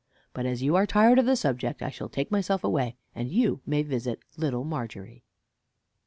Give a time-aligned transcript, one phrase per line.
[0.33, 3.61] But as you are tired of the subject, I shall take myself away, and you
[3.67, 5.25] may visit Little Margery.